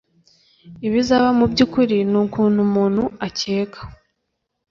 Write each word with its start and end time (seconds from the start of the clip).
Ibizaba 0.87 1.27
mubyukuri 1.39 1.97
nukuntu 2.11 2.59
umuntu 2.67 3.03
akeka. 3.27 3.81